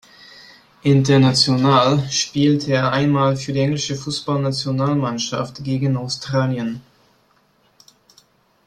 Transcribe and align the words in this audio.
International 0.83 2.09
spielte 2.09 2.71
er 2.73 2.91
ein 2.91 3.11
Mal 3.11 3.35
für 3.37 3.53
die 3.53 3.59
englische 3.59 3.95
Fußballnationalmannschaft 3.95 5.63
gegen 5.63 5.95
Australien. 5.95 6.81